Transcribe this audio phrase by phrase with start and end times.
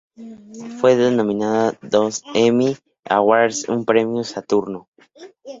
[0.79, 2.75] Fue nominada a dos Emmy
[3.07, 4.89] Awards y un Premio Saturno.